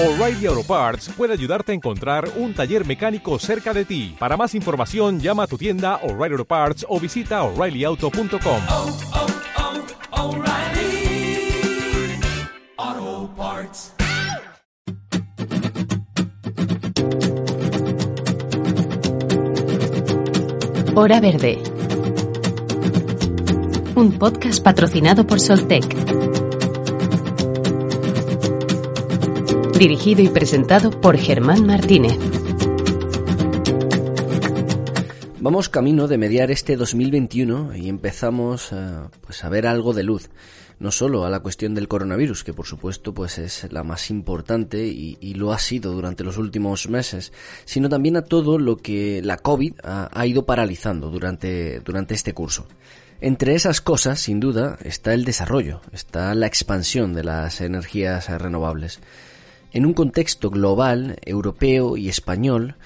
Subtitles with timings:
[0.00, 4.14] O'Reilly Auto Parts puede ayudarte a encontrar un taller mecánico cerca de ti.
[4.16, 8.60] Para más información, llama a tu tienda O'Reilly Auto Parts o visita oreillyauto.com.
[8.68, 8.96] oh,
[10.12, 11.50] oh, O'Reilly
[12.76, 13.92] Auto Parts.
[20.94, 21.58] Hora Verde.
[23.96, 26.27] Un podcast patrocinado por Soltec.
[29.78, 32.18] Dirigido y presentado por Germán Martínez.
[35.38, 40.30] Vamos camino de mediar este 2021 y empezamos a, pues a ver algo de luz.
[40.80, 44.84] No solo a la cuestión del coronavirus, que por supuesto pues es la más importante
[44.84, 47.32] y, y lo ha sido durante los últimos meses,
[47.64, 52.34] sino también a todo lo que la COVID ha, ha ido paralizando durante, durante este
[52.34, 52.66] curso.
[53.20, 59.00] Entre esas cosas, sin duda, está el desarrollo, está la expansión de las energías renovables.
[59.72, 62.76] En un contexto global, europeo y español,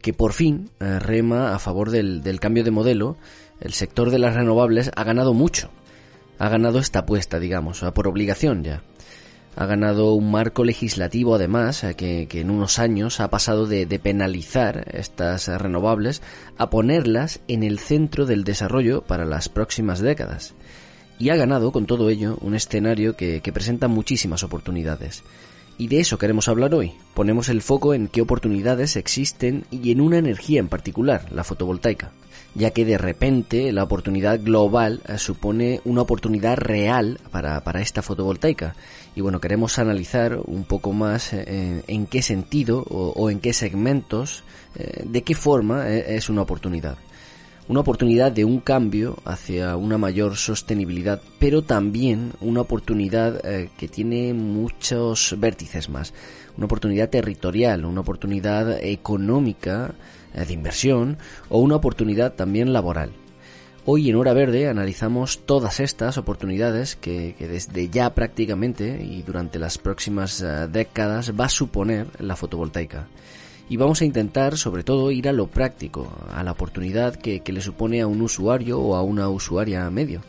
[0.00, 3.16] que por fin eh, rema a favor del, del, cambio de modelo,
[3.60, 5.70] el sector de las renovables ha ganado mucho.
[6.38, 8.82] Ha ganado esta apuesta, digamos, por obligación ya.
[9.54, 13.98] Ha ganado un marco legislativo, además, que, que en unos años ha pasado de, de,
[13.98, 16.22] penalizar estas renovables
[16.56, 20.54] a ponerlas en el centro del desarrollo para las próximas décadas.
[21.18, 25.22] Y ha ganado, con todo ello, un escenario que, que presenta muchísimas oportunidades.
[25.78, 26.92] Y de eso queremos hablar hoy.
[27.14, 32.12] Ponemos el foco en qué oportunidades existen y en una energía en particular, la fotovoltaica,
[32.54, 38.02] ya que de repente la oportunidad global eh, supone una oportunidad real para, para, esta
[38.02, 38.76] fotovoltaica.
[39.16, 44.44] Y bueno, queremos analizar un poco más eh, en qué sentido o, en qué segmentos,
[44.76, 46.96] eh, de qué forma es una oportunidad
[47.72, 53.88] una oportunidad de un cambio hacia una mayor sostenibilidad, pero también una oportunidad eh, que
[53.88, 56.12] tiene muchos vértices más.
[56.58, 59.94] Una oportunidad territorial, una oportunidad económica
[60.34, 61.16] eh, de inversión
[61.48, 63.12] o una oportunidad también laboral.
[63.86, 69.58] Hoy en Hora Verde analizamos todas estas oportunidades que, que desde ya prácticamente y durante
[69.58, 73.08] las próximas uh, décadas va a suponer la fotovoltaica
[73.68, 77.60] y vamos a intentar sobre todo ir a lo práctico, a la oportunidad que, le
[77.60, 80.22] supone a un usuario o a una usuaria medio.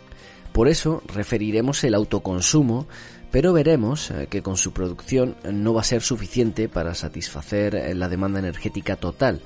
[0.52, 2.88] Por eso referiremos el autoconsumo,
[3.32, 7.96] pero veremos eh, que con su producción no va a ser suficiente para satisfacer eh,
[7.96, 9.42] la demanda energética total.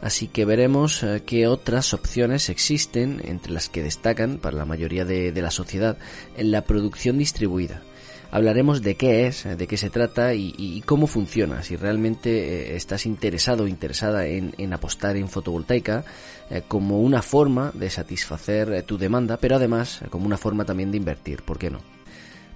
[0.00, 5.04] Así que veremos eh, qué otras opciones existen, entre las que destacan para la mayoría
[5.04, 5.98] de, de la sociedad,
[6.36, 7.82] en la producción distribuida
[8.30, 11.62] hablaremos de qué es, de qué se trata y, cómo funciona.
[11.62, 16.04] Si realmente eh, estás interesado o interesada en, apostar en fotovoltaica
[16.50, 20.90] eh, como una forma de satisfacer eh, tu demanda, pero además como una forma también
[20.90, 21.95] de invertir, ¿por qué no?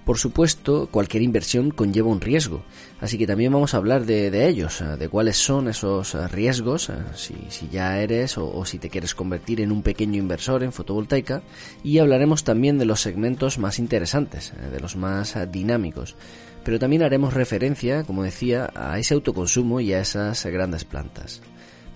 [0.05, 2.63] Por supuesto, cualquier inversión conlleva un riesgo,
[2.99, 7.69] así que también vamos a hablar de, ellos, de cuáles son esos riesgos, si, si
[7.69, 11.43] ya eres o, si te quieres convertir en un pequeño inversor en fotovoltaica,
[11.83, 16.15] y hablaremos también de los segmentos más interesantes, de los más dinámicos.
[16.63, 21.41] Pero también haremos referencia, como decía, a ese autoconsumo y a esas grandes plantas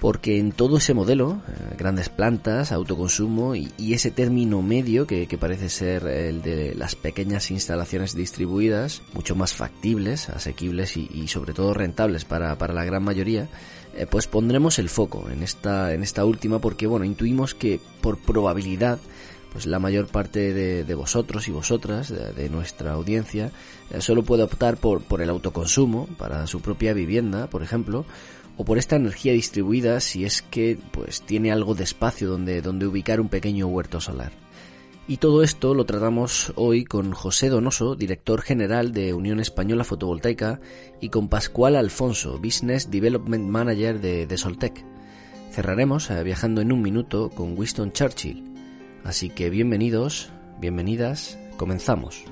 [0.05, 5.67] porque en todo ese modelo, eh, grandes plantas, autoconsumo y, ese término medio que, parece
[5.67, 12.23] ser el de las pequeñas instalaciones distribuidas, mucho más factibles, asequibles y, sobre todo rentables
[12.23, 13.49] para, para la gran mayoría,
[13.95, 18.19] eh, pues pondremos el foco en esta, en esta última porque bueno, intuimos que por
[18.19, 18.99] probabilidad
[19.53, 23.51] pues la mayor parte de, de vosotros y vosotras, de, de nuestra audiencia,
[23.89, 28.05] eh, solo puede optar por, por el autoconsumo para su propia vivienda, por ejemplo,
[28.57, 32.87] o por esta energía distribuida si es que pues tiene algo de espacio donde, donde
[32.87, 34.31] ubicar un pequeño huerto solar.
[35.07, 40.59] Y todo esto lo tratamos hoy con José Donoso, director general de Unión Española Fotovoltaica,
[40.99, 44.83] y con Pascual Alfonso, Business Development Manager de, Soltec.
[45.51, 48.43] Cerraremos eh, viajando en un minuto con Winston Churchill.
[49.03, 52.25] Así que bienvenidos, bienvenidas, comenzamos.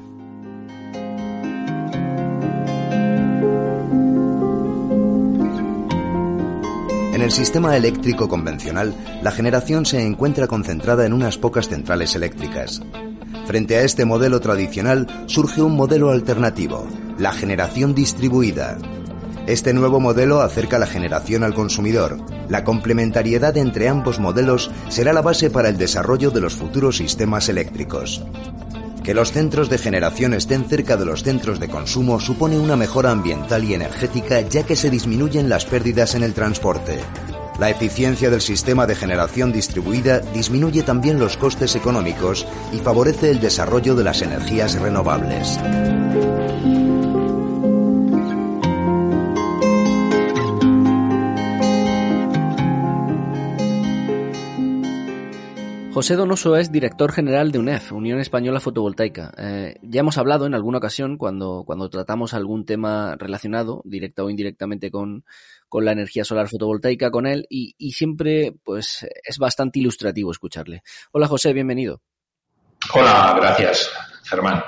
[7.13, 12.81] En el sistema eléctrico convencional, la generación se encuentra concentrada en unas pocas centrales eléctricas.
[13.45, 16.87] Frente a este modelo tradicional surge un modelo alternativo,
[17.19, 18.79] la generación distribuida.
[19.45, 22.17] Este nuevo modelo acerca la generación al consumidor.
[22.49, 27.47] La complementariedad entre ambos modelos será la base para el desarrollo de los futuros sistemas
[27.47, 28.23] eléctricos.
[29.03, 33.11] Que los centros de generación estén cerca de los centros de consumo supone una mejora
[33.11, 36.99] ambiental y energética ya que se disminuyen las pérdidas en el transporte.
[37.59, 43.41] La eficiencia del sistema de generación distribuida disminuye también los costes económicos y favorece el
[43.41, 45.59] desarrollo de las energías renovables.
[55.93, 59.31] José Donoso es director general de UNEF, Unión Española Fotovoltaica.
[59.37, 64.29] Eh, ya hemos hablado en alguna ocasión cuando, cuando tratamos algún tema relacionado, directa o
[64.31, 65.23] indirectamente, con,
[65.69, 70.81] con la energía solar fotovoltaica con él y, y, siempre pues es bastante ilustrativo escucharle.
[71.11, 72.01] Hola José, bienvenido.
[72.95, 73.91] Hola, gracias,
[74.23, 74.63] Germán.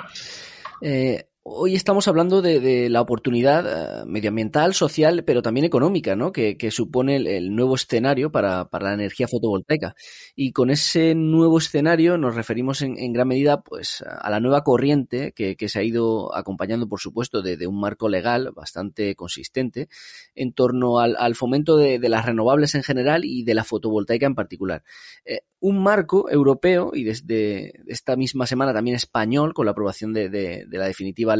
[0.80, 6.32] Eh, Hoy estamos hablando de, la oportunidad uh, medioambiental, social, pero también económica, ¿no?
[6.32, 9.94] Que, supone el, nuevo escenario para, para, la energía fotovoltaica.
[10.34, 15.30] Y con ese nuevo escenario nos referimos en, gran medida, pues, a la nueva corriente
[15.36, 19.88] que, que se ha ido acompañando, por supuesto, de, un marco legal bastante consistente
[20.34, 24.26] en torno al, al fomento de, de, las renovables en general y de la fotovoltaica
[24.26, 24.82] en particular.
[25.24, 30.28] Eh, un marco europeo y desde esta misma semana también español con la aprobación de,
[30.28, 30.78] de, de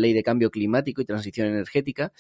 [0.00, 2.12] ley de cambio climático y transición energética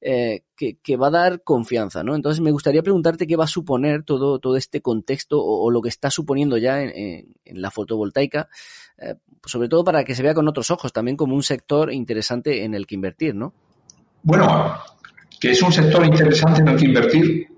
[0.00, 2.16] eh, que, va a dar confianza, ¿no?
[2.16, 5.88] Entonces me gustaría preguntarte qué va a suponer todo, todo este contexto o, lo que
[5.88, 8.48] está suponiendo ya en la fotovoltaica,
[8.98, 9.14] eh,
[9.44, 12.74] sobre todo para que se vea con otros ojos, también como un sector interesante en
[12.74, 13.52] el que invertir, ¿no?
[14.22, 14.78] Bueno,
[15.40, 17.48] que es un sector interesante en el que invertir,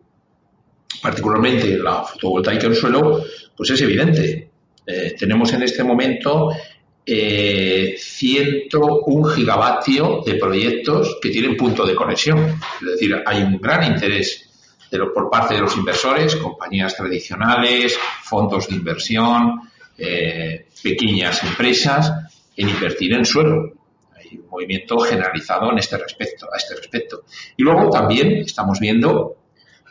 [1.03, 3.23] particularmente la fotovoltaica en suelo,
[3.57, 4.51] pues es evidente.
[4.87, 6.51] Eh, tenemos en este momento
[7.07, 12.59] eh, 101 gigavatio de proyectos que tienen punto de conexión.
[12.81, 14.45] Es decir, hay un gran interés
[15.13, 19.61] por parte de los inversores, compañías tradicionales, fondos de inversión,
[19.99, 22.13] eh, pequeñas empresas,
[22.57, 23.73] en invertir en suelo.
[24.15, 27.25] Hay un movimiento generalizado en este respecto, a este respecto.
[27.57, 29.37] Y luego también estamos viendo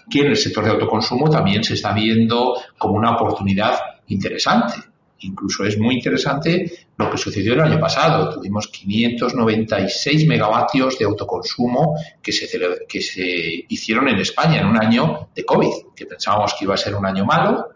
[0.10, 3.78] que en el sector de autoconsumo también se está viendo como una oportunidad
[4.08, 4.93] interesante.
[5.20, 8.34] Incluso es muy interesante lo que sucedió el año pasado.
[8.34, 12.50] Tuvimos 596 megavatios de autoconsumo que se,
[12.88, 16.78] que se hicieron en España en un año de COVID, que pensábamos que iba a
[16.78, 17.70] ser un año malo,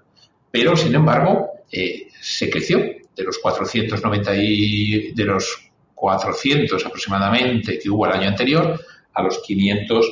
[0.51, 7.89] pero sin embargo eh, se creció de los 490 y, de los 400 aproximadamente que
[7.89, 8.79] hubo el año anterior
[9.13, 10.05] a los 500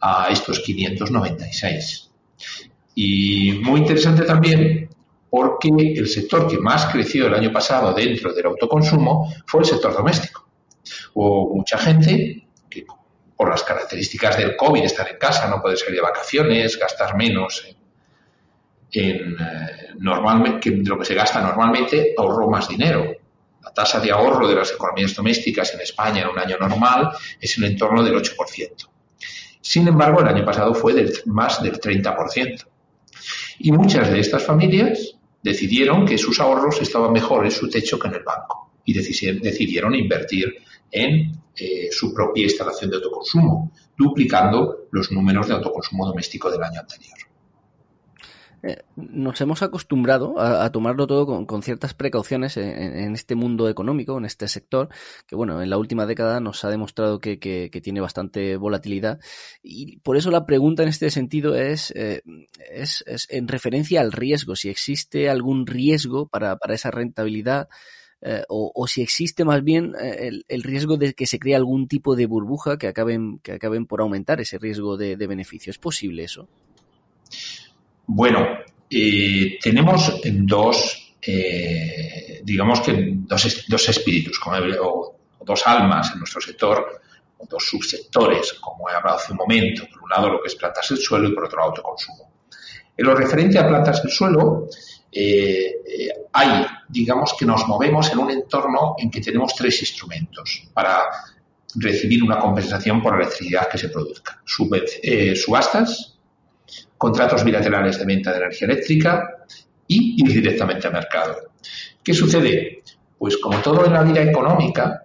[0.00, 2.10] a estos 596.
[2.94, 4.87] Y muy interesante también
[5.30, 9.92] porque el sector que más creció el año pasado dentro del autoconsumo fue el sector
[9.92, 10.48] doméstico.
[11.14, 12.86] Hubo mucha gente que
[13.36, 17.64] por las características del COVID, estar en casa, no poder salir de vacaciones, gastar menos
[18.92, 23.12] en, eh, lo que se gasta normalmente, ahorró más dinero.
[23.62, 27.10] La tasa de ahorro de las economías domésticas en España en un año normal
[27.40, 28.88] es en entorno del 8%.
[29.60, 32.66] Sin embargo, el año pasado fue del, más del 30%.
[33.58, 38.08] Y muchas de estas familias decidieron que sus ahorros estaban mejor en su techo que
[38.08, 40.54] en el banco y decidieron invertir
[40.90, 46.80] en eh, su propia instalación de autoconsumo, duplicando los números de autoconsumo doméstico del año
[46.80, 47.27] anterior.
[48.62, 54.24] Eh, nos hemos acostumbrado a, tomarlo todo con, ciertas precauciones en, este mundo económico, en
[54.24, 54.88] este sector,
[55.26, 57.38] que bueno, en la última década nos ha demostrado que,
[57.82, 59.20] tiene bastante volatilidad.
[59.62, 62.22] Y por eso la pregunta en este sentido es, eh,
[62.70, 67.68] es, es, en referencia al riesgo, si existe algún riesgo para, para esa rentabilidad.
[68.20, 72.16] Eh, o, si existe más bien el, el, riesgo de que se cree algún tipo
[72.16, 75.70] de burbuja que acaben, que acaben por aumentar ese riesgo de, de beneficio.
[75.70, 76.48] ¿Es posible eso?
[78.10, 78.46] Bueno,
[78.88, 84.40] eh, tenemos dos, eh, digamos que dos, espíritus,
[84.80, 87.02] o, dos almas en nuestro sector,
[87.36, 89.86] o dos subsectores, como he hablado hace un momento.
[89.92, 92.32] Por un lado, lo que es plantas del suelo y por otro, autoconsumo.
[92.96, 94.68] En lo referente a plantas del suelo,
[95.12, 95.74] eh,
[96.32, 101.02] hay, digamos que nos movemos en un entorno en que tenemos tres instrumentos para
[101.74, 104.40] recibir una compensación por la electricidad que se produzca.
[104.46, 104.74] Sub,
[105.36, 106.17] subastas,
[106.98, 109.44] contratos bilaterales de venta de energía eléctrica
[109.86, 111.36] y ir directamente al mercado.
[112.02, 112.82] ¿Qué sucede?
[113.16, 115.02] Pues como todo en la vida económica,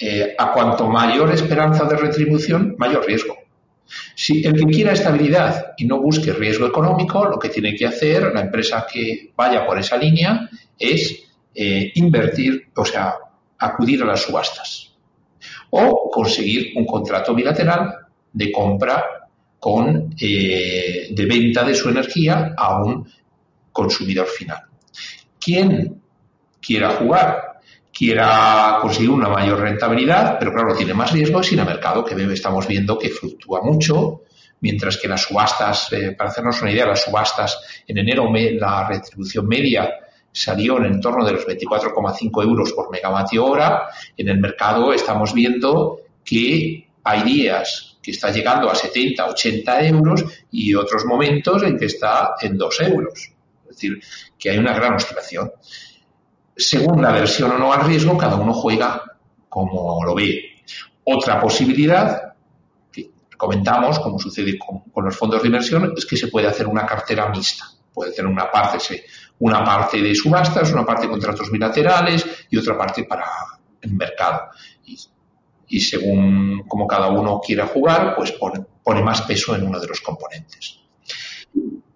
[0.00, 3.36] eh, a cuanto mayor esperanza de retribución, mayor riesgo.
[4.14, 8.32] Si el que quiera estabilidad y no busque riesgo económico, lo que tiene que hacer
[8.32, 10.48] la empresa que vaya por esa línea
[10.78, 11.24] es
[11.54, 13.14] eh, invertir, o sea,
[13.58, 14.94] acudir a las subastas
[15.70, 17.94] o conseguir un contrato bilateral
[18.32, 19.23] de compra
[20.20, 23.08] eh, de venta de su energía a un
[23.72, 24.62] consumidor final.
[25.40, 26.00] ¿Quién
[26.60, 27.54] quiera jugar?
[27.94, 32.20] quiera conseguir una mayor rentabilidad, pero claro, tiene más riesgos y en el mercado que
[32.32, 34.22] estamos viendo que fluctúa mucho,
[34.60, 39.46] mientras que las subastas, eh, para hacernos una idea, las subastas en enero la retribución
[39.46, 39.88] media
[40.32, 43.84] salió en el entorno de los 24,5 euros por megavatio hora.
[44.16, 50.24] En el mercado estamos viendo que hay días que está llegando a 70, 80 euros
[50.50, 53.32] y otros momentos en que está en 2 euros.
[53.62, 53.98] Es decir,
[54.38, 55.50] que hay una gran oscilación.
[56.54, 59.02] Según la versión o no al riesgo, cada uno juega
[59.48, 60.62] como lo ve.
[61.04, 62.34] Otra posibilidad
[62.92, 66.66] que comentamos, como sucede con, con los fondos de inversión, es que se puede hacer
[66.66, 67.64] una cartera mixta.
[67.92, 68.78] Puede tener una parte,
[69.38, 73.24] una parte de subastas, una parte de contratos bilaterales y otra parte para
[73.80, 74.50] el mercado.
[74.84, 74.98] Y,
[75.68, 80.00] y según como cada uno quiera jugar, pues pone, más peso en uno de los
[80.00, 80.80] componentes.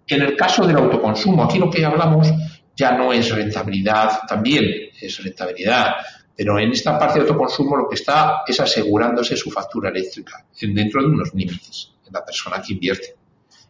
[0.07, 2.29] En el caso del autoconsumo, aquí lo que hablamos
[2.75, 4.65] ya no es rentabilidad, también
[5.01, 5.97] es rentabilidad,
[6.35, 10.75] pero en esta parte de autoconsumo lo que está es asegurándose su factura eléctrica en-
[10.75, 13.17] dentro de unos límites, en la persona que invierte.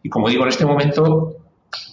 [0.03, 1.35] Y como digo, en este momento,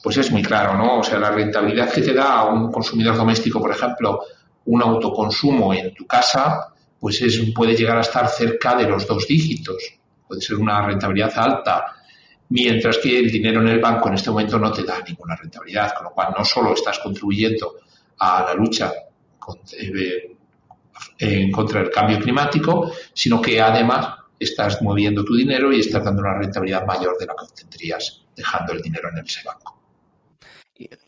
[0.02, 1.00] pues es muy claro, ¿no?
[1.00, 4.20] O sea, la rentabilidad que te da a un consumidor doméstico, por ejemplo,
[4.66, 9.26] un autoconsumo en tu casa, pues es, puede llegar a estar cerca de los dos
[9.26, 9.76] dígitos.
[10.26, 11.84] Puede ser una rentabilidad alta,
[12.48, 15.94] mientras que el dinero en el banco en este momento no te da ninguna rentabilidad,
[15.94, 17.74] con lo cual no solo estás contribuyendo
[18.18, 18.92] a la lucha
[19.38, 20.32] con- eh,
[21.18, 26.22] en contra del cambio climático, sino que además estás moviendo tu dinero y estás dando
[26.22, 29.80] una rentabilidad mayor de la que obtendrías dejando el dinero en ese banco.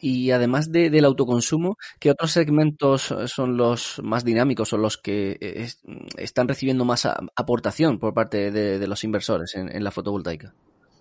[0.01, 5.33] Y, además de- del autoconsumo, ¿qué otros segmentos son los más dinámicos o los que
[5.33, 5.81] eh, es-
[6.17, 7.07] están recibiendo más
[7.37, 10.55] aportación por parte de, los inversores en, en la fotovoltaica?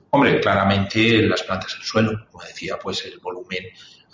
[0.09, 3.63] Hombre, claramente las plantas del suelo, como decía, pues el volumen,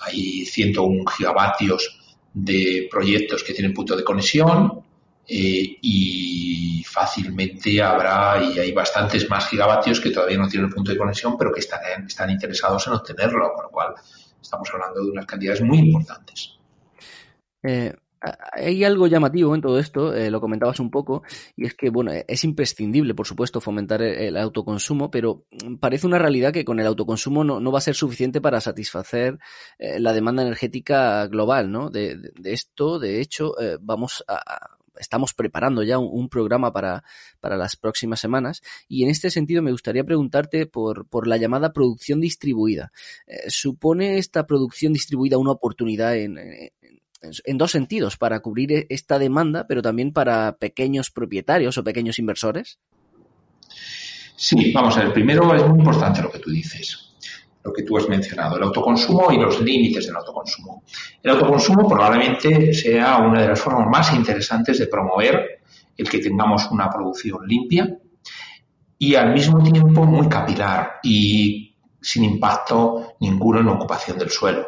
[0.01, 1.99] hay 101 gigavatios
[2.33, 4.81] de proyectos que tienen punto de conexión
[5.27, 10.97] eh, y fácilmente habrá, y hay bastantes más gigavatios que todavía no tienen punto de
[10.97, 13.93] conexión, pero que están, están interesados en obtenerlo, con lo cual
[14.43, 16.59] estamos hablando de unas cantidades muy importantes.
[17.63, 17.93] Eh,
[18.53, 21.23] hay algo llamativo en todo esto, eh, lo comentabas un poco,
[21.55, 25.45] y es que, bueno, es imprescindible, por supuesto, fomentar el, autoconsumo, pero
[25.79, 29.39] parece una realidad que con el autoconsumo no, no va a ser suficiente para satisfacer
[29.77, 31.89] eh, la demanda energética global, ¿no?
[31.89, 37.03] De, esto, de hecho, eh, vamos a estamos preparando ya un, programa para,
[37.39, 41.73] para, las próximas semanas y en este sentido me gustaría preguntarte por, por la llamada
[41.73, 42.91] producción distribuida.
[43.27, 46.71] Eh, ¿Supone esta producción distribuida una oportunidad en, en,
[47.21, 52.79] en, dos sentidos, para cubrir esta demanda, pero también para pequeños propietarios o pequeños inversores?
[54.35, 57.12] Sí, vamos a ver, primero es muy importante lo que tú dices
[57.63, 60.83] lo que tú has mencionado, el autoconsumo y los límites del autoconsumo.
[61.21, 65.61] El autoconsumo probablemente sea una de las formas más interesantes de promover
[65.95, 67.97] el que tengamos una producción limpia
[68.97, 74.65] y al mismo tiempo muy capilar y sin impacto ninguno en la ocupación del suelo.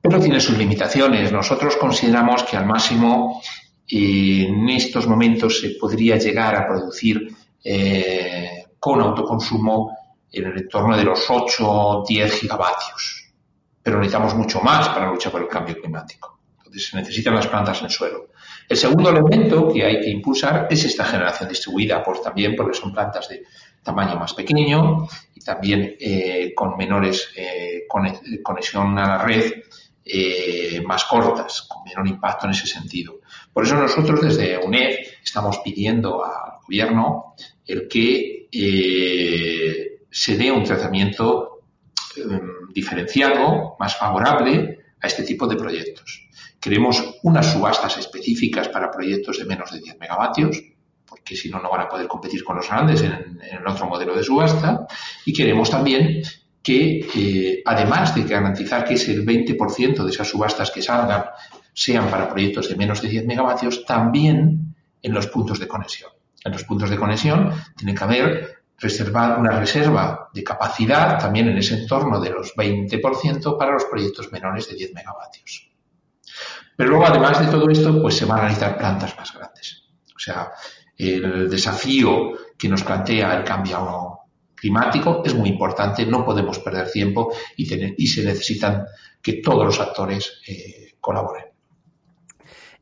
[0.00, 1.32] Pero tiene sus limitaciones.
[1.32, 3.40] Nosotros consideramos que al máximo
[3.88, 7.28] eh, en estos momentos se podría llegar a producir
[7.64, 9.96] eh, con autoconsumo
[10.32, 13.32] en el entorno de los 8 o 10 gigavatios.
[13.82, 16.38] Pero necesitamos mucho más para luchar por el cambio climático.
[16.58, 18.28] Entonces se necesitan las plantas en suelo.
[18.68, 22.92] El segundo elemento que hay que impulsar es esta generación distribuida, pues también porque son
[22.92, 23.44] plantas de
[23.82, 27.84] tamaño más pequeño y también eh, con menores eh,
[28.42, 29.52] conexión a la red
[30.08, 33.20] eh, más cortas, con menor impacto en ese sentido.
[33.52, 37.34] Por eso nosotros desde UNED estamos pidiendo al gobierno
[37.66, 41.60] el que eh, se dé un tratamiento
[42.16, 42.40] eh,
[42.72, 46.26] diferenciado, más favorable a este tipo de proyectos.
[46.58, 50.62] Queremos unas subastas específicas para proyectos de menos de 10 megavatios,
[51.04, 54.16] porque si no, no van a poder competir con los grandes en, el otro modelo
[54.16, 54.86] de subasta.
[55.26, 56.22] Y queremos también
[56.62, 61.26] que, eh, además de garantizar que ese 20% de esas subastas que salgan
[61.74, 66.10] sean para proyectos de menos de 10 megavatios, también en los puntos de conexión.
[66.42, 71.58] En los puntos de conexión tiene que haber reservar una reserva de capacidad también en
[71.58, 75.70] ese entorno de los 20% para los proyectos menores de 10 megavatios.
[76.76, 79.84] Pero luego, además de todo esto, pues se van a necesitar plantas más grandes.
[80.14, 80.52] O sea,
[80.96, 84.20] el desafío que nos plantea el cambio
[84.54, 88.86] climático es muy importante, no podemos perder tiempo y, tener, y se necesitan
[89.22, 91.44] que todos los actores eh, colaboren.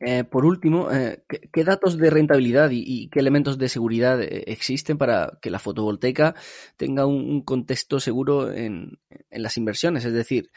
[0.07, 4.43] Eh, por último, eh, ¿qué, ¿qué, datos de rentabilidad y, qué elementos de seguridad eh,
[4.45, 6.35] existen para que la fotovoltaica
[6.77, 8.99] tenga un, contexto seguro en,
[9.31, 10.05] las inversiones?
[10.05, 10.51] Es decir,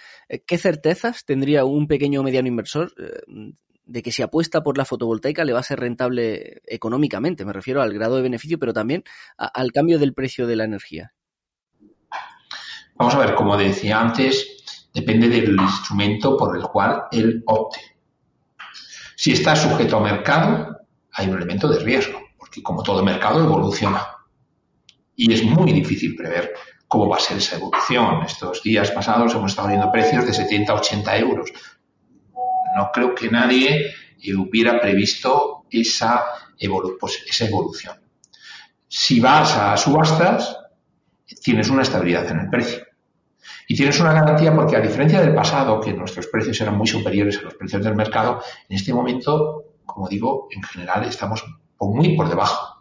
[0.46, 2.92] ¿qué certezas tendría un pequeño o mediano inversor
[3.86, 7.46] de que si apuesta por la fotovoltaica le va a ser rentable económicamente?
[7.46, 9.02] Me refiero al grado de beneficio, pero también
[9.38, 11.14] al cambio del precio de la energía.
[12.96, 17.97] Vamos a ver, como decía antes, depende del instrumento por el cual él opte.
[19.20, 20.78] Si está sujeto a mercado,
[21.12, 24.06] hay un elemento de riesgo, porque como todo mercado evoluciona.
[25.16, 26.54] Y es muy difícil prever
[26.86, 28.22] cómo va a ser esa evolución.
[28.24, 31.52] Estos días pasados hemos estado viendo precios de 70 a 80 euros.
[32.76, 33.92] No creo que nadie
[34.36, 36.22] hubiera previsto esa,
[37.00, 38.00] pues, esa evolución.
[38.86, 40.56] Si vas a subastas,
[41.42, 42.86] tienes una estabilidad en el precio.
[43.70, 47.36] Y tienes una garantía porque a diferencia del pasado, que nuestros precios eran muy superiores
[47.38, 51.44] a los precios del mercado, en este momento, como digo, en general estamos
[51.78, 52.78] muy por debajo.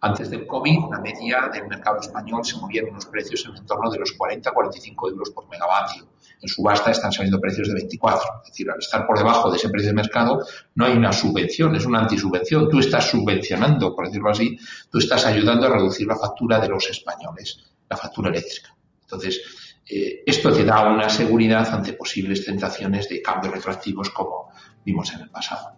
[0.00, 3.58] Antes del COVID, la media del mercado español se movía en unos precios en el
[3.58, 6.06] entorno de los 40-45 euros por megavatio.
[6.40, 8.22] En subasta están saliendo precios de 24.
[8.44, 10.42] Es decir, al estar por debajo de ese precio de mercado,
[10.74, 12.70] no hay una subvención, es una antisubvención.
[12.70, 14.58] Tú estás subvencionando, por decirlo así,
[14.90, 18.74] tú estás ayudando a reducir la factura de los españoles, la factura eléctrica.
[19.02, 24.48] Entonces, eh, esto te da una seguridad ante posibles tentaciones de cambios retroactivos como
[24.84, 25.76] vimos en el pasado.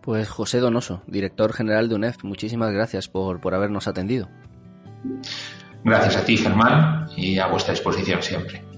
[0.00, 4.28] Pues José Donoso, director general de UNEF, muchísimas gracias por, por habernos atendido.
[5.84, 8.69] Gracias a ti, Germán, y a vuestra disposición siempre.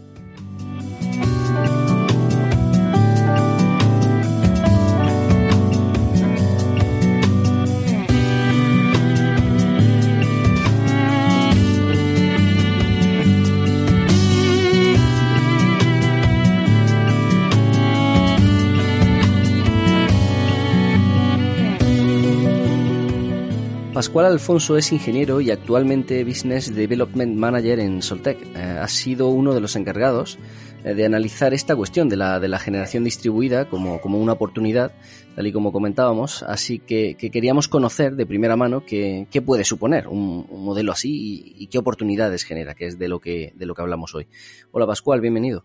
[24.03, 28.37] Pascual Alfonso es ingeniero y actualmente Business Development Manager en Soltec.
[28.57, 30.41] Eh, ha sido uno de los encargados
[30.83, 34.93] eh, de analizar esta cuestión de la, de la generación distribuida como, como, una oportunidad,
[35.37, 36.43] tal y como comentábamos.
[36.43, 41.63] Así que, queríamos conocer de primera mano qué, qué puede suponer un, modelo así y,
[41.63, 44.27] y, qué oportunidades genera, que es de lo que, de lo que hablamos hoy.
[44.73, 45.65] Hola Pascual, bienvenido.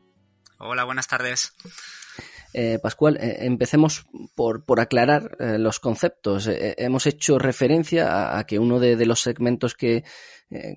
[0.59, 1.55] Hola, buenas tardes.
[2.53, 6.49] Eh, Pascual, eh, empecemos por, por aclarar eh, los conceptos.
[6.49, 10.03] Hemos hecho referencia a, que uno de, los segmentos que,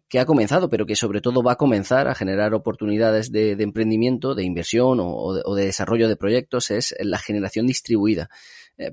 [0.09, 4.35] que ha comenzado, pero que sobre todo va a comenzar a generar oportunidades de, emprendimiento,
[4.35, 8.29] de inversión o, de, desarrollo de proyectos es la generación distribuida.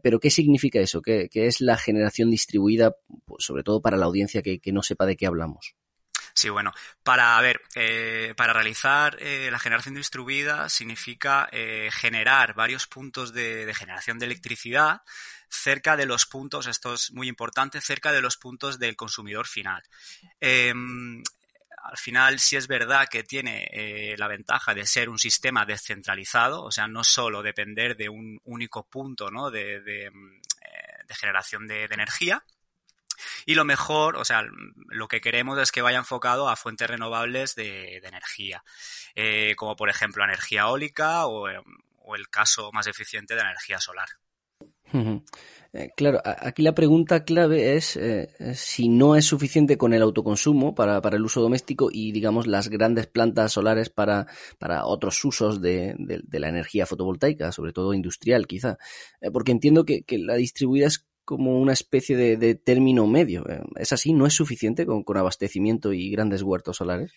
[0.04, 1.02] pero ¿qué significa eso?
[1.02, 5.06] ¿Qué, ¿Qué, es la generación distribuida, pues sobre todo para la audiencia que no sepa
[5.06, 5.76] de qué hablamos?
[6.38, 6.72] Sí, bueno,
[7.02, 13.74] para ver, eh, para realizar eh, la generación distribuida significa eh, generar varios puntos de,
[13.74, 15.02] generación de electricidad
[15.50, 19.82] cerca de los puntos, esto es muy importante, cerca de los puntos del consumidor final.
[20.40, 21.24] Em,
[21.84, 26.72] al final sí es verdad que tiene la ventaja de ser un sistema descentralizado, o
[26.72, 29.50] sea, no solo depender de un único punto ¿no?
[29.50, 30.12] de, de
[31.16, 32.44] generación de, energía,
[33.46, 34.44] y lo mejor, o sea,
[34.88, 38.64] lo que queremos es que vaya enfocado a fuentes renovables de, energía,
[39.16, 44.08] eh, como por ejemplo energía eólica o, el caso más eficiente de energía solar.
[45.74, 50.74] Eh, claro, aquí la pregunta clave es eh, si no es suficiente con el autoconsumo
[50.74, 54.28] para, para, el uso doméstico y, digamos, las grandes plantas solares para,
[54.58, 58.78] para otros usos de, de, la energía fotovoltaica, sobre todo industrial, quizá.
[59.34, 63.46] Porque entiendo que, que la distribuida es como una especie de, de, término medio.
[63.50, 64.14] Eh, ¿Es así?
[64.14, 67.12] ¿No es suficiente con, con abastecimiento y grandes huertos solares?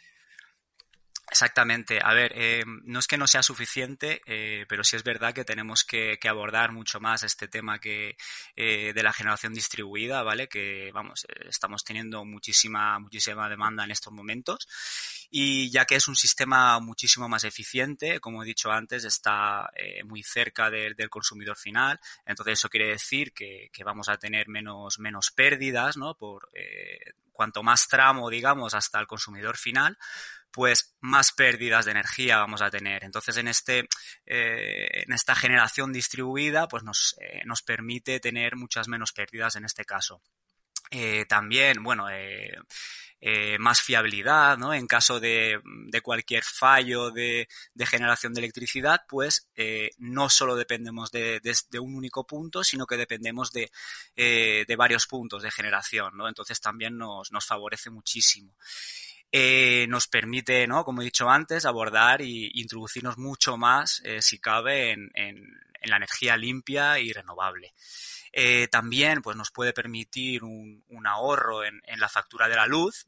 [1.30, 2.00] Exactamente.
[2.02, 5.44] A ver, eh, no es que no sea suficiente, eh, pero sí es verdad que
[5.44, 8.16] tenemos que, abordar mucho más este tema que
[8.56, 10.48] eh, de la generación distribuida, ¿vale?
[10.48, 14.66] Que vamos, estamos teniendo muchísima, muchísima demanda en estos momentos.
[15.30, 19.70] Y ya que es un sistema muchísimo más eficiente, como he dicho antes, está
[20.04, 22.00] muy cerca de, del consumidor final.
[22.26, 26.16] Entonces eso quiere decir que, que vamos a tener menos, menos pérdidas, ¿no?
[26.16, 26.48] Por
[27.32, 29.96] cuanto más tramo, digamos, hasta el consumidor final
[30.50, 33.04] pues más pérdidas de energía vamos a tener.
[33.04, 33.88] Entonces, en, este,
[34.26, 39.64] eh, en esta generación distribuida, pues nos, eh, nos, permite tener muchas menos pérdidas en
[39.64, 40.22] este caso.
[40.90, 42.06] Eh, también, bueno,
[43.58, 44.72] más fiabilidad, ¿no?
[44.74, 47.46] En caso de, de cualquier fallo de,
[47.86, 49.48] generación de electricidad, pues
[49.98, 53.70] no solo dependemos de, de, un único punto, sino que dependemos de,
[54.16, 56.26] de varios puntos de generación, ¿no?
[56.26, 58.56] Entonces también nos, nos favorece muchísimo.
[59.32, 60.84] Eh, nos permite, ¿no?
[60.84, 65.36] como he dicho antes, abordar y introducirnos mucho más, eh, si cabe, en, en,
[65.80, 67.72] en, la energía limpia y renovable.
[68.32, 72.66] Eh, también pues, nos puede permitir un, un ahorro en, en, la factura de la
[72.66, 73.06] luz,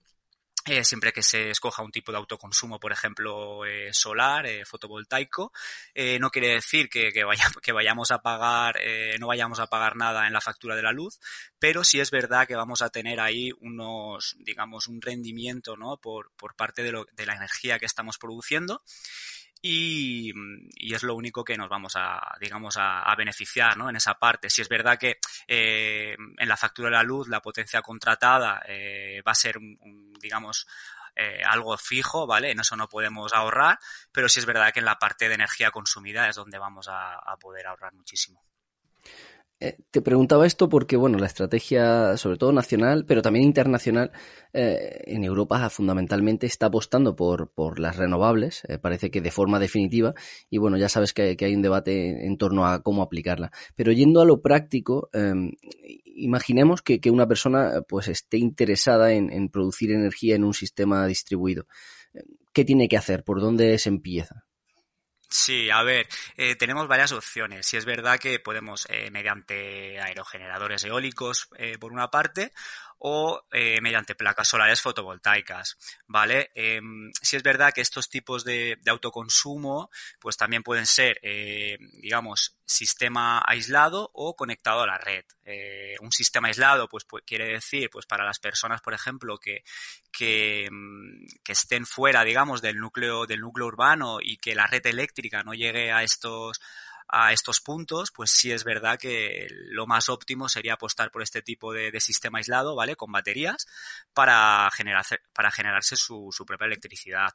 [0.67, 5.53] eh, siempre que se escoja un tipo de autoconsumo, por ejemplo, eh, solar, eh, fotovoltaico,
[5.93, 8.77] eh, no quiere decir que, que, vaya, que vayamos a pagar,
[9.19, 11.19] no vayamos a pagar nada en la factura de la luz,
[11.59, 15.97] pero sí es verdad que vamos a tener ahí unos, digamos, un rendimiento, ¿no?
[15.97, 18.83] Por, por parte de, lo, de la energía que estamos produciendo
[19.63, 20.33] y,
[20.75, 23.89] y, es lo único que nos vamos a, digamos, a, a beneficiar, ¿no?
[23.89, 24.51] En esa parte.
[24.51, 29.23] Si es verdad que eh, en la factura de la luz la potencia contratada eh,
[29.27, 29.59] va a ser,
[30.21, 30.67] digamos,
[31.15, 32.51] eh, algo fijo, ¿vale?
[32.51, 33.79] En eso no podemos ahorrar,
[34.11, 37.37] pero sí es verdad que en la parte de energía consumida es donde vamos a
[37.41, 38.52] poder ahorrar muchísimo.
[39.65, 44.11] Eh, te preguntaba esto porque, bueno, la estrategia, sobre todo nacional, pero también internacional,
[44.53, 49.61] eh, en Europa fundamentalmente está apostando por, por las renovables, eh, parece que de forma
[49.61, 50.15] definitiva,
[50.51, 53.53] y bueno, ya sabes que, hay un debate en torno a cómo aplicarla.
[53.77, 55.53] Pero yendo a lo práctico, em,
[56.07, 61.67] imaginemos que, una persona pues esté interesada en, en producir energía en un sistema distribuido.
[62.53, 63.23] ¿Qué tiene que hacer?
[63.23, 64.45] ¿Por dónde se empieza?
[65.35, 67.65] Sí, a ver, eh, tenemos varias opciones.
[67.67, 72.53] Si es verdad que podemos, eh, mediante aerogeneradores eólicos, eh, por una parte,
[73.05, 76.53] o eh, mediante placas solares fotovoltaicas, ¿vale?
[76.55, 82.57] Em, si es verdad que estos tipos de, autoconsumo, pues también pueden ser, eh, digamos,
[82.65, 85.25] sistema aislado o conectado a la red.
[85.45, 89.65] Eh, un sistema aislado, pues, quiere decir, pues para las personas, por ejemplo, que,
[90.13, 94.87] que, mm, que, estén fuera, digamos, del núcleo, del núcleo urbano y que la red
[94.87, 96.61] eléctrica no llegue a estos
[97.13, 101.43] a estos puntos, pues sí es verdad que lo más óptimo sería apostar por este
[101.43, 102.97] tipo de, sistema aislado, ¿vale?
[102.97, 103.67] Con baterías
[104.15, 107.29] para, generar, para generarse su, propia electricidad.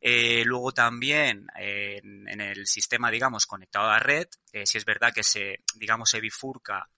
[0.00, 5.12] Eh, luego también en, el sistema, digamos, conectado a la red, eh, si es verdad
[5.14, 6.88] que se, digamos, se bifurca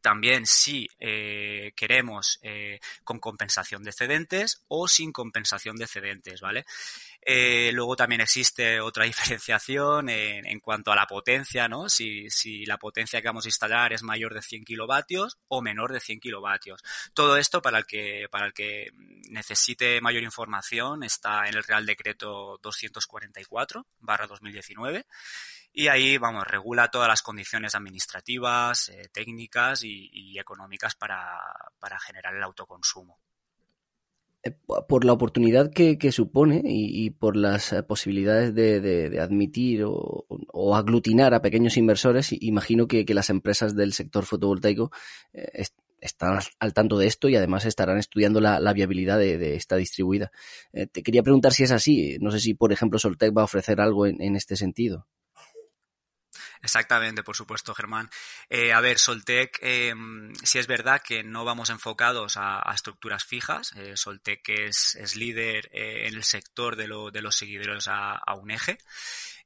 [0.00, 6.66] también si eh, queremos eh, con compensación de excedentes o sin compensación de excedentes, ¿vale?
[7.22, 11.88] Eh, luego también existe otra diferenciación en, cuanto a la potencia, ¿no?
[11.88, 15.92] Si, si, la potencia que vamos a instalar es mayor de 100 kilovatios o menor
[15.92, 16.82] de 100 kilovatios.
[17.14, 18.90] Todo esto para el que, para el que
[19.28, 25.06] necesite mayor información está en el Real Decreto 244 barra 2019
[25.72, 31.38] y ahí, vamos, regula todas las condiciones administrativas, eh, técnicas y, económicas para,
[32.00, 33.20] generar el autoconsumo.
[34.42, 34.52] Eh,
[34.88, 41.42] por la oportunidad que, supone y, por las eh, posibilidades de, admitir o, aglutinar a
[41.42, 44.90] pequeños inversores, imagino que, las empresas del sector fotovoltaico
[46.00, 50.30] están al tanto de esto y además estarán estudiando la, viabilidad de, esta distribuida.
[50.72, 52.16] te quería preguntar si es así.
[52.20, 55.06] No sé si, por ejemplo, Soltec va a ofrecer algo en este sentido.
[56.62, 58.10] Exactamente, por supuesto, Germán.
[58.50, 59.94] Eh, a ver, Soltec, eh,
[60.42, 63.72] sí es verdad que no vamos enfocados a, estructuras fijas.
[63.76, 68.50] Eh, Soltec es, líder eh, en el sector de, lo, de los seguidores a, un
[68.50, 68.78] eje.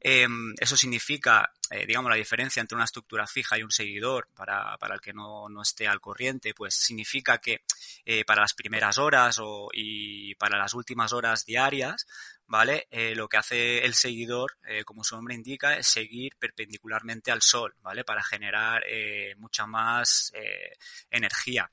[0.00, 1.50] Eso significa,
[1.87, 5.48] digamos, la diferencia entre una estructura fija y un seguidor, para, para el que no,
[5.48, 7.62] no, esté al corriente, pues significa que
[8.27, 12.07] para las primeras horas o, y para las últimas horas diarias,
[12.46, 12.87] ¿vale?
[12.90, 17.42] Eh, lo que hace el seguidor, eh, como su nombre indica, es seguir perpendicularmente al
[17.42, 18.04] Sol, ¿vale?
[18.04, 20.33] Para generar eh, mucha más
[21.11, 21.70] energía.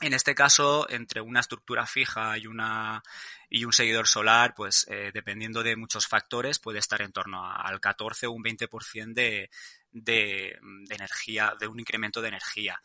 [0.00, 3.02] En este caso, entre una estructura fija y una
[3.48, 8.26] y un seguidor solar, pues dependiendo de muchos factores, puede estar en torno al 14
[8.26, 9.48] o un 20% de,
[9.92, 12.80] de, de energía, de un incremento de energía.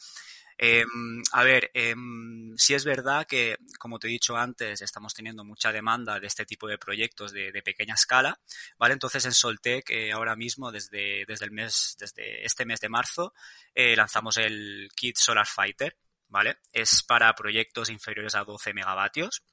[0.57, 0.83] Eh,
[1.33, 1.93] a ver, eh,
[2.55, 6.45] sí es verdad que, como te he dicho antes, estamos teniendo mucha demanda de este
[6.45, 8.39] tipo de proyectos de, pequeña escala,
[8.77, 8.93] ¿vale?
[8.93, 13.33] Entonces en Soltec eh, ahora mismo, desde, desde el mes, desde este mes de marzo,
[13.73, 16.57] eh, lanzamos el kit Solar Fighter, ¿vale?
[16.71, 19.43] Es para proyectos inferiores a 12 megavatios,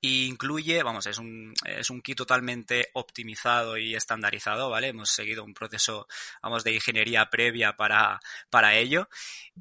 [0.00, 4.88] y incluye, vamos, es un, es un kit totalmente optimizado y estandarizado, ¿vale?
[4.88, 6.06] Hemos seguido un proceso,
[6.42, 9.08] vamos, de ingeniería previa para, para ello.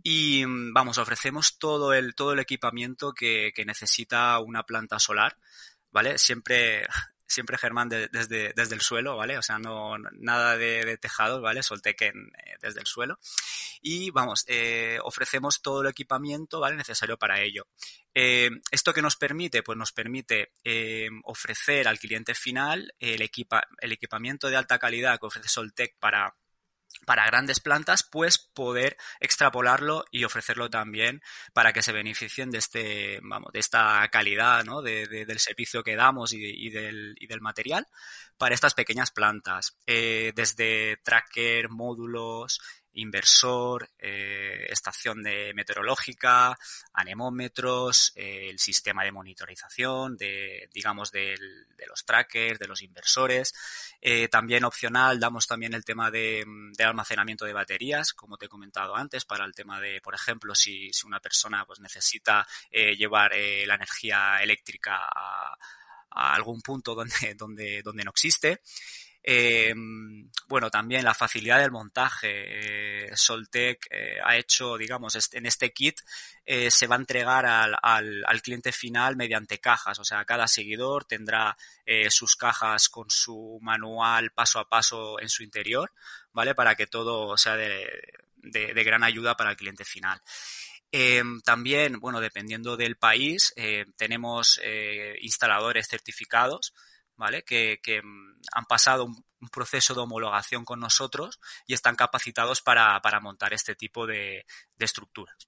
[0.02, 5.38] Y, vamos, ofrecemos todo el, todo el equipamiento que, que necesita una planta solar,
[5.91, 6.17] ¿vale?
[6.17, 6.88] Siempre,
[7.29, 9.37] siempre Germán desde, desde el suelo, ¿vale?
[9.37, 11.63] O sea, no, nada de, tejados, ¿vale?
[11.63, 13.19] Soltequen eh, desde el suelo.
[13.81, 16.75] Y vamos, eh, ofrecemos todo el equipamiento, ¿vale?
[16.75, 17.67] Necesario para ello.
[18.13, 19.63] Eh, ¿Esto que nos permite?
[19.63, 20.51] Pues nos permite
[21.23, 26.35] ofrecer al cliente final el, equipa, el equipamiento de alta calidad que ofrece Soltec para
[27.06, 31.21] para grandes plantas, pues poder extrapolarlo y ofrecerlo también
[31.54, 34.82] para que se beneficien de este, vamos, de esta calidad, ¿no?
[34.82, 37.88] De, del servicio que damos y, del, y, del, material
[38.38, 39.75] para estas pequeñas plantas.
[39.88, 42.60] Eh, desde tracker, módulos,
[42.93, 46.58] inversor, eh, estación de meteorológica,
[46.93, 51.36] anemómetros, eh, el sistema de monitorización, de, digamos, de
[51.88, 53.54] los trackers, de los inversores.
[54.02, 56.45] Eh, también opcional damos también el tema de,
[56.80, 60.91] almacenamiento de baterías, como te he comentado antes, para el tema de, por ejemplo, si,
[61.06, 65.58] una persona pues necesita llevar la energía eléctrica a,
[66.12, 68.62] a algún punto donde, donde, donde no existe.
[69.21, 69.73] Eh,
[70.47, 73.08] bueno, también la facilidad del montaje.
[73.08, 75.99] Eh, Soltec eh, ha hecho, digamos, en este kit
[76.69, 79.99] se va a entregar al, al, cliente final mediante cajas.
[79.99, 81.55] O sea, cada seguidor tendrá
[82.10, 85.93] sus cajas con su manual paso a paso en su interior,
[86.32, 86.55] ¿vale?
[86.55, 88.01] Para que todo sea de,
[88.84, 90.19] gran ayuda para el cliente final.
[91.43, 93.53] También, bueno, dependiendo del país,
[93.95, 94.60] tenemos
[95.21, 96.73] instaladores certificados,
[97.19, 97.43] ¿vale?
[97.43, 103.53] Que, que han pasado un, proceso de homologación con nosotros y están capacitados para, montar
[103.53, 105.47] este tipo de, de estructuras.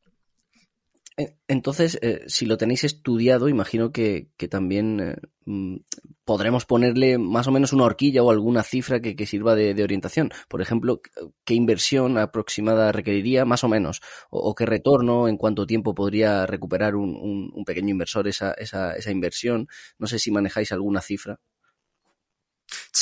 [1.48, 5.00] Entonces, eh, si lo tenéis estudiado, imagino que, también
[5.46, 5.84] eh,
[6.24, 10.32] podremos ponerle más o menos una horquilla o alguna cifra que, sirva de, orientación.
[10.48, 11.02] Por ejemplo,
[11.44, 14.02] ¿qué inversión aproximada requeriría más o menos?
[14.30, 19.68] ¿O, qué retorno, en cuánto tiempo podría recuperar un, pequeño inversor esa inversión?
[20.00, 21.40] No sé si manejáis alguna cifra.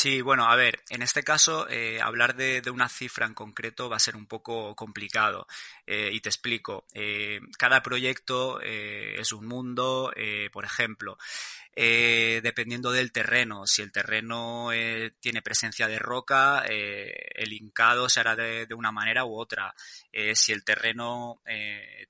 [0.02, 3.98] Sí, bueno, a ver, en este caso eh, hablar de, una cifra en concreto va
[3.98, 5.46] a ser un poco complicado
[5.86, 6.86] eh, y te explico.
[6.94, 10.14] Eh, cada proyecto es un mundo,
[10.54, 11.18] por ejemplo,
[11.76, 13.68] dependiendo del terreno.
[13.68, 14.70] Si el terreno
[15.20, 19.76] tiene presencia de roca, el hincado se hará de, una manera u otra.
[20.34, 21.42] Si el terreno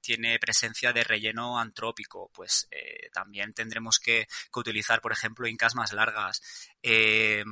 [0.01, 5.93] tiene presencia de relleno antrópico, pues eh, también tendremos que, utilizar, por ejemplo, hincas más
[5.93, 6.41] largas.
[6.83, 7.43] Eh,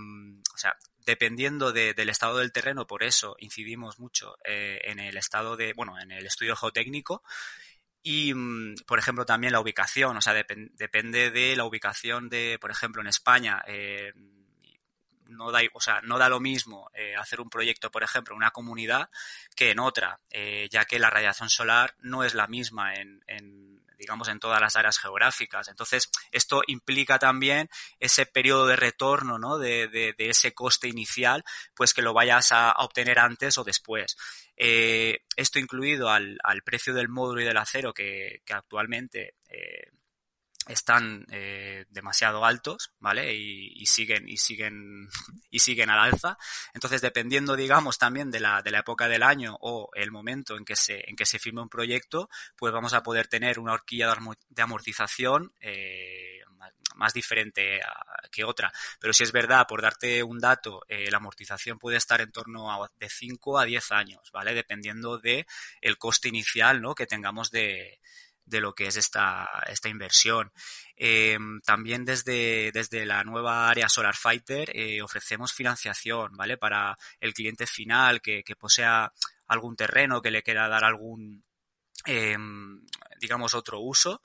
[0.54, 5.18] o sea, dependiendo de, del estado del terreno, por eso incidimos mucho eh, en el
[5.18, 7.24] estado de, bueno, en el estudio geotécnico
[8.04, 12.58] y, mm, por ejemplo, también la ubicación, o sea, dep depende de la ubicación de,
[12.60, 14.14] por ejemplo, en España, eh,
[15.30, 18.38] no da, o sea, no da lo mismo eh, hacer un proyecto, por ejemplo, en
[18.38, 19.10] una comunidad
[19.56, 23.82] que en otra, eh, ya que la radiación solar no es la misma en, en,
[23.98, 25.68] digamos, en todas las áreas geográficas.
[25.68, 29.58] Entonces, esto implica también ese periodo de retorno, ¿no?
[29.58, 34.18] De, de, ese coste inicial, pues que lo vayas a, obtener antes o después.
[34.56, 39.36] Eh, esto incluido al, al, precio del módulo y del acero que, que actualmente
[40.68, 43.34] están eh, demasiado altos, ¿vale?
[43.34, 45.10] Y, y, siguen, y siguen,
[45.50, 46.38] y siguen al alza.
[46.74, 50.66] Entonces, dependiendo, digamos, también de la, de la época del año o el momento en
[50.66, 54.14] que se, en que se firme un proyecto, pues vamos a poder tener una horquilla
[54.50, 56.42] de amortización eh,
[56.96, 58.72] más, diferente a, que otra.
[59.00, 62.72] Pero si es verdad, por darte un dato, eh, la amortización puede estar en torno
[62.72, 64.54] a de 5 a 10 años, ¿vale?
[64.54, 65.46] Dependiendo de
[65.82, 66.96] el coste inicial, ¿no?
[66.96, 68.00] Que tengamos de,
[68.48, 70.52] de lo que es esta, esta inversión.
[70.96, 76.58] Eh, también desde, desde la nueva área Solar Fighter eh, ofrecemos financiación, ¿vale?
[76.58, 79.12] Para el cliente final que, posea
[79.48, 81.44] algún terreno, que le quiera dar algún,
[82.06, 82.38] eh,
[83.20, 84.22] digamos, otro uso.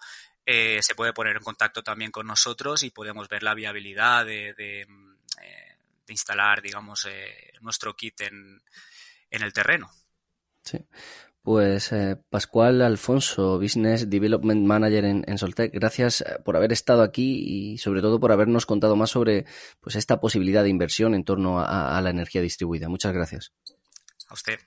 [0.47, 4.55] Eh, se puede poner en contacto también con nosotros y podemos ver la viabilidad de,
[4.55, 7.09] de, eh, de instalar, digamos,
[7.61, 8.63] nuestro kit en,
[9.31, 9.91] en el terreno.
[10.65, 10.79] Sí.
[11.43, 17.73] Pues eh, Pascual Alfonso, Business Development Manager en, Soltec, gracias eh, por haber estado aquí
[17.75, 19.47] y sobre todo por habernos contado más sobre
[19.81, 22.89] pues esta posibilidad de inversión en torno a, a la energía distribuida.
[22.89, 23.53] Muchas gracias.
[24.29, 24.61] A usted.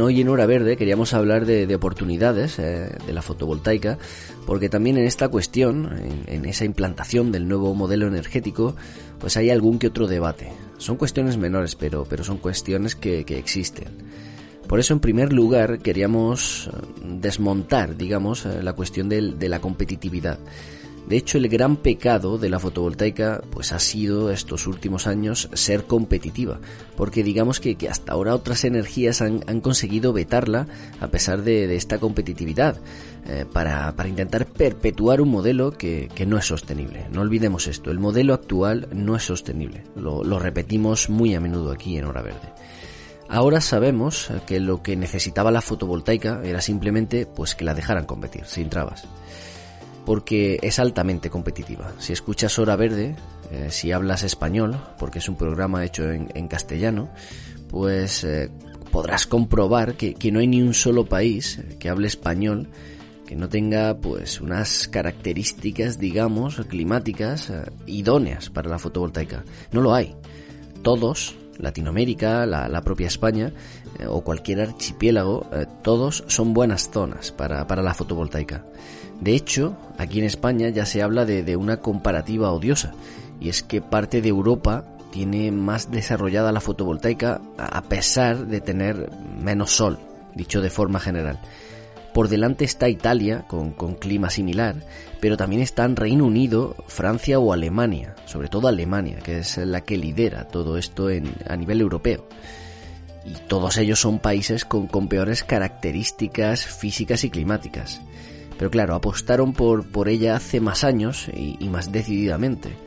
[0.00, 3.98] Hoy en Hora Verde queríamos hablar de, de oportunidades eh, de la fotovoltaica,
[4.46, 8.74] porque también en esta cuestión, en, esa implantación del nuevo modelo energético,
[9.18, 10.52] pues hay algún que otro debate.
[10.78, 13.88] Son cuestiones menores, pero, pero son cuestiones que, existen.
[14.68, 16.68] Por eso, en primer lugar, queríamos
[17.04, 20.38] desmontar, digamos, eh, la cuestión de la competitividad.
[21.06, 25.84] De hecho, el gran pecado de la fotovoltaica pues ha sido estos últimos años ser
[25.84, 26.58] competitiva,
[26.96, 30.66] porque digamos que, que hasta ahora otras energías han, conseguido vetarla
[31.00, 32.80] a pesar de, de esta competitividad,
[33.28, 37.06] eh, para, para, intentar perpetuar un modelo que, que, no es sostenible.
[37.12, 41.70] No olvidemos esto, el modelo actual no es sostenible, lo, lo repetimos muy a menudo
[41.70, 42.52] aquí en Hora Verde.
[43.28, 48.44] Ahora sabemos que lo que necesitaba la fotovoltaica era simplemente pues que la dejaran competir,
[48.44, 49.06] sin trabas
[50.06, 51.92] porque es altamente competitiva.
[51.98, 53.16] Si escuchas Hora Verde,
[53.50, 57.10] eh, si hablas español, porque es un programa hecho en, castellano,
[57.68, 58.48] pues eh,
[58.92, 62.68] podrás comprobar que, que, no hay ni un solo país que hable español
[63.26, 69.44] que no tenga pues unas características, digamos, climáticas eh, idóneas para la fotovoltaica.
[69.72, 70.14] No lo hay.
[70.82, 73.52] Todos Latinoamérica, la, propia España
[73.98, 78.64] eh, o cualquier archipiélago, eh, todos son buenas zonas para, para, la fotovoltaica.
[79.20, 82.92] De hecho, aquí en España ya se habla de, de una comparativa odiosa,
[83.40, 89.10] y es que parte de Europa tiene más desarrollada la fotovoltaica a pesar de tener
[89.42, 89.98] menos sol,
[90.34, 91.40] dicho de forma general.
[92.16, 94.76] Por delante está Italia, con, con, clima similar,
[95.20, 99.98] pero también están Reino Unido, Francia o Alemania, sobre todo Alemania, que es la que
[99.98, 102.26] lidera todo esto a nivel europeo.
[103.26, 108.00] Y todos ellos son países con, con peores características físicas y climáticas.
[108.56, 112.85] Pero claro, apostaron por, por ella hace más años y, y más decididamente.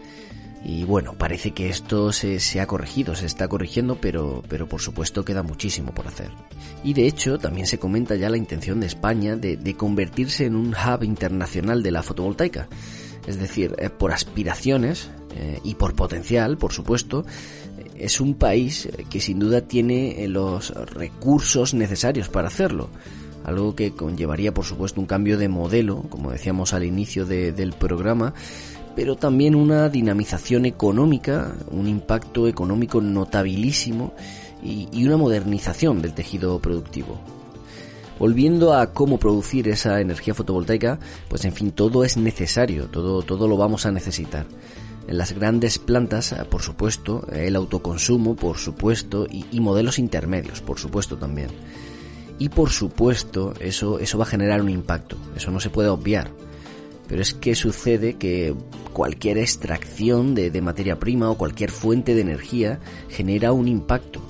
[0.64, 4.82] Y bueno, parece que esto se, se, ha corregido, se está corrigiendo, pero, pero por
[4.82, 6.32] supuesto queda muchísimo por hacer.
[6.84, 10.74] Y de hecho, también se comenta ya la intención de España de, convertirse en un
[10.74, 12.68] hub internacional de la fotovoltaica.
[13.26, 17.26] Es decir, eh, por aspiraciones eh, y por potencial, por supuesto,
[17.78, 22.90] eh, es un país que sin duda tiene los recursos necesarios para hacerlo.
[23.46, 27.72] Algo que conllevaría, por supuesto, un cambio de modelo, como decíamos al inicio de, del
[27.72, 28.34] programa,
[28.96, 34.14] pero también una dinamización económica, un impacto económico notabilísimo
[34.64, 37.20] y, una modernización del tejido productivo.
[38.18, 41.00] Volviendo a cómo producir esa energía fotovoltaica,
[41.30, 44.46] pues en fin, todo es necesario, todo, todo lo vamos a necesitar.
[45.08, 50.78] En las grandes plantas, por supuesto, el autoconsumo, por supuesto, y, y modelos intermedios, por
[50.78, 51.48] supuesto también.
[52.38, 56.32] Y por supuesto, eso, eso va a generar un impacto, eso no se puede obviar
[57.10, 58.56] pero es que sucede que
[58.94, 64.22] cualquier extracción de, materia prima o cualquier fuente de energía genera un impacto.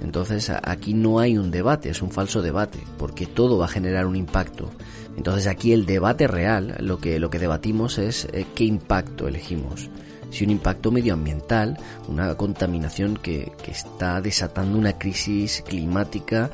[0.00, 4.06] Entonces aquí no hay un debate, es un falso debate, porque todo va a generar
[4.06, 4.70] un impacto.
[5.16, 9.90] Entonces aquí el debate real, lo que, lo que debatimos es eh, qué impacto elegimos.
[10.30, 16.50] Si un impacto medioambiental, una contaminación que, que está desatando una crisis climática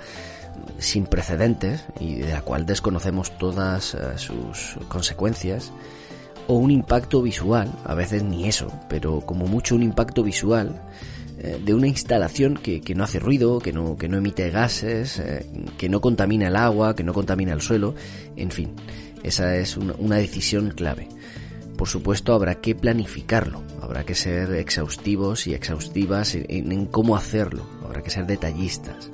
[0.78, 5.72] sin precedentes y de la cual desconocemos todas uh, sus consecuencias,
[6.48, 10.80] o un impacto visual, a veces ni eso, pero como mucho un impacto visual
[11.38, 15.18] eh, de una instalación que, que, no hace ruido, que no, que no emite gases,
[15.18, 15.44] eh,
[15.76, 17.94] que no contamina el agua, que no contamina el suelo,
[18.36, 18.74] en fin,
[19.22, 21.08] esa es una, una decisión clave.
[21.76, 27.66] Por supuesto habrá que planificarlo, habrá que ser exhaustivos y exhaustivas en, en cómo hacerlo,
[27.84, 29.10] habrá que ser detallistas.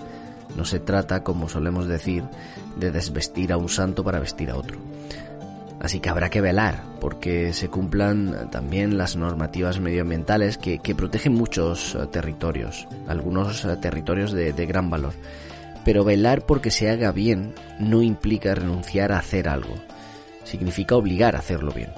[0.57, 2.25] No se trata, como solemos decir,
[2.77, 4.79] de desvestir a un santo para vestir a otro.
[5.81, 11.95] Así que habrá que velar porque se cumplan también las normativas medioambientales que, protegen muchos
[11.95, 15.15] uh, territorios, algunos uh, territorios de gran valor.
[15.85, 19.75] Pero velar porque se haga bien no implica renunciar a hacer algo,
[20.45, 21.91] significa obligar a hacerlo bien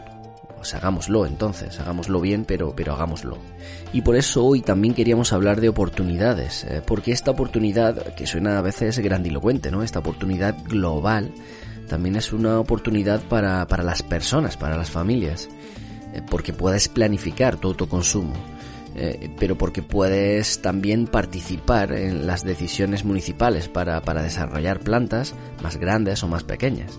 [0.65, 3.37] pues hagámoslo entonces, hagámoslo bien, pero, pero hagámoslo.
[3.93, 8.57] Y por eso hoy también queríamos hablar de oportunidades, eh, porque esta oportunidad, que suena
[8.57, 9.83] a veces grandilocuente, ¿no?
[9.83, 11.35] Esta oportunidad global,
[11.87, 15.51] también es una oportunidad para, para las personas, para las familias,
[16.15, 18.33] eh, porque puedes planificar tu autoconsumo.
[18.97, 25.77] Eh, pero porque puedes también participar en las decisiones municipales para, para desarrollar plantas más
[25.77, 26.97] grandes o más pequeñas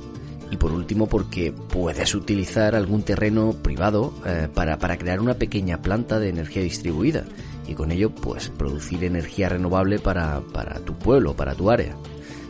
[0.51, 5.81] y por último porque puedes utilizar algún terreno privado eh, para, para crear una pequeña
[5.81, 7.25] planta de energía distribuida
[7.67, 11.95] y con ello pues producir energía renovable para, para tu pueblo, para tu área.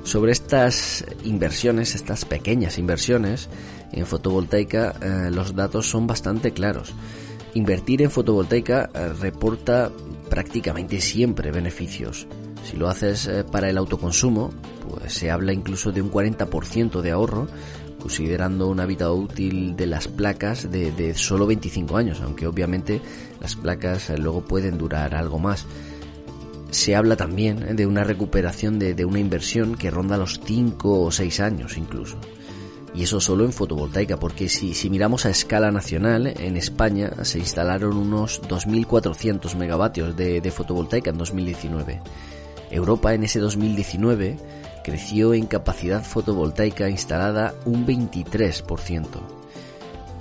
[0.03, 3.49] Sobre estas inversiones, estas pequeñas inversiones
[3.91, 6.93] en fotovoltaica, eh, los datos son bastante claros.
[7.53, 9.89] Invertir en fotovoltaica eh, reporta
[10.29, 12.27] prácticamente siempre beneficios.
[12.63, 14.49] Si lo haces para el autoconsumo,
[14.89, 17.47] pues se habla incluso de un 40% de ahorro
[18.05, 23.01] considerando una vida útil de las placas de, de, solo 25 años, aunque obviamente
[23.41, 25.65] las placas luego pueden durar algo más.
[26.69, 31.39] Se habla también de una recuperación de, una inversión que ronda los 5 o 6
[31.39, 32.17] años incluso.
[32.93, 37.97] Y eso solo en fotovoltaica, porque si, miramos a escala nacional, en España se instalaron
[37.97, 42.01] unos 2.400 megavatios de fotovoltaica en 2019.
[42.69, 44.37] Europa en ese 2019
[44.85, 49.07] creció en capacidad fotovoltaica instalada un 23%.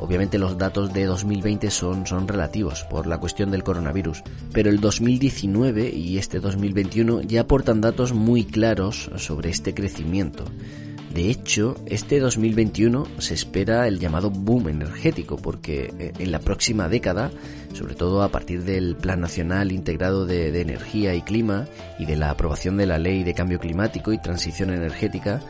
[0.00, 4.22] Obviamente los datos de 2020 son, son relativos por la cuestión del coronavirus,
[4.55, 10.46] pero el 2019 y este 2021 ya aportan datos muy claros sobre este crecimiento.
[11.15, 16.88] De hecho, este 2021 se espera el llamado boom energético, porque eh, en la próxima
[16.88, 17.31] década,
[17.73, 21.67] sobre todo a partir del Plan Nacional Integrado de, Energía y Clima
[22.00, 25.40] y de la aprobación de la Ley de Cambio Climático y Transición Energética,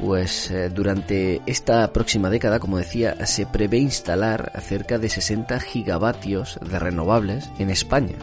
[0.00, 6.58] pues eh, durante esta próxima década, como decía, se prevé instalar cerca de 60 gigavatios
[6.68, 8.16] de renovables en España.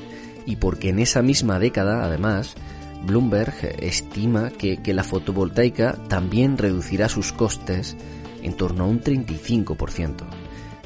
[0.46, 2.56] Y porque en esa misma década, además,
[3.04, 7.96] Bloomberg estima que, la fotovoltaica también reducirá sus costes
[8.44, 10.24] en torno a un 35%.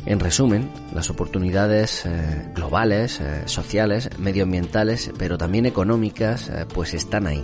[0.06, 7.26] En resumen, las oportunidades eh, globales, eh, sociales, medioambientales, pero también económicas, eh, pues están
[7.26, 7.44] ahí.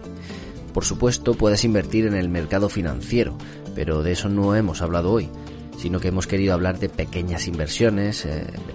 [0.72, 3.36] Por supuesto, puedes invertir en el mercado financiero,
[3.74, 5.28] pero de eso no hemos hablado hoy,
[5.78, 8.28] sino que hemos querido hablar de pequeñas inversiones,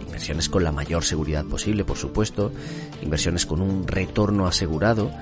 [0.04, 2.50] inversiones con la mayor seguridad posible, por supuesto,
[3.02, 5.12] inversiones con un retorno asegurado,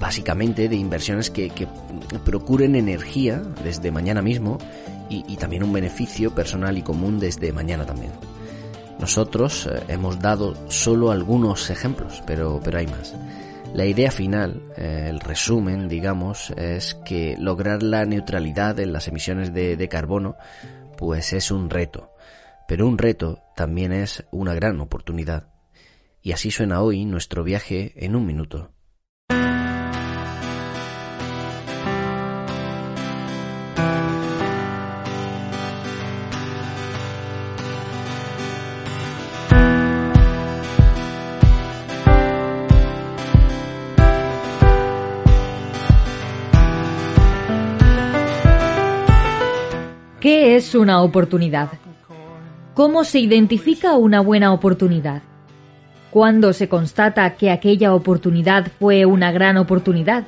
[0.00, 1.50] básicamente de inversiones que,
[2.24, 4.58] procuren energía desde mañana mismo
[5.08, 8.12] y, también un beneficio personal y común desde mañana también.
[8.98, 13.14] Nosotros eh, hemos dado solo algunos ejemplos, pero, pero hay más.
[13.74, 19.52] La idea final, eh, el resumen, digamos, es que lograr la neutralidad en las emisiones
[19.52, 20.36] de carbono,
[20.96, 22.10] pues es un reto.
[22.66, 25.48] Pero un reto también es una gran oportunidad.
[26.22, 28.72] Y así suena hoy nuestro viaje en un minuto.
[50.56, 51.68] Es una oportunidad?
[52.74, 55.22] ¿Cómo se identifica una buena oportunidad?
[56.10, 60.24] ¿Cuándo se constata que aquella oportunidad fue una gran oportunidad?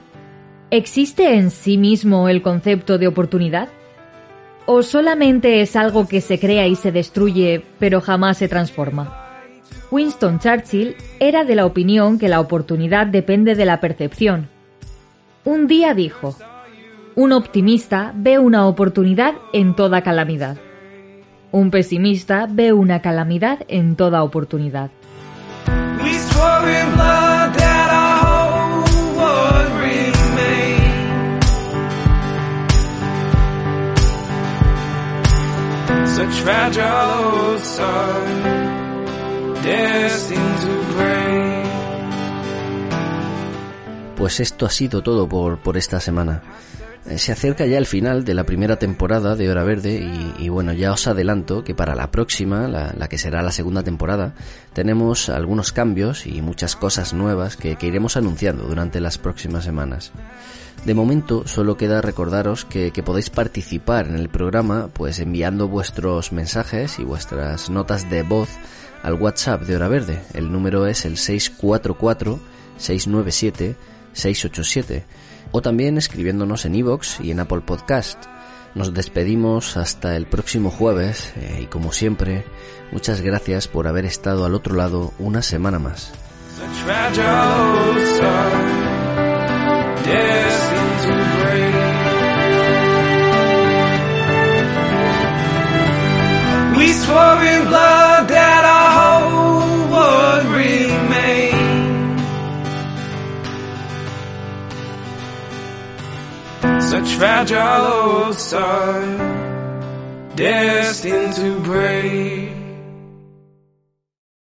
[0.70, 3.68] ¿Existe en sí mismo el concepto de oportunidad?
[4.66, 9.24] ¿O solamente es algo que se crea y se destruye, pero jamás se transforma?
[9.90, 14.48] Winston Churchill era de la opinión que la oportunidad depende de la percepción.
[15.44, 16.36] Un día dijo,
[17.18, 20.56] un optimista ve una oportunidad en toda calamidad.
[21.50, 24.92] Un pesimista ve una calamidad en toda oportunidad.
[44.18, 46.42] Pues esto ha sido todo por, por esta semana.
[47.06, 50.72] Eh, se acerca ya el final de la primera temporada de Hora Verde y, bueno,
[50.72, 54.34] ya os adelanto que para la próxima, la, que será la segunda temporada,
[54.72, 60.12] tenemos algunos cambios y muchas cosas nuevas que, iremos anunciando durante las próximas semanas.
[60.84, 66.98] De momento solo queda recordaros que, podéis participar en el programa pues enviando vuestros mensajes
[66.98, 68.48] y vuestras notas de voz
[69.02, 70.20] al WhatsApp de Hora Verde.
[70.34, 72.40] El número es el 644
[72.78, 73.76] 697
[74.18, 75.04] 687
[75.52, 78.24] o también escribiéndonos en iVoox y en Apple Podcast.
[78.74, 82.44] Nos despedimos hasta el próximo jueves eh, y como siempre,
[82.92, 86.12] muchas gracias por haber estado al otro lado una semana más.
[106.88, 108.34] Such fragile old
[110.36, 112.57] destined to break.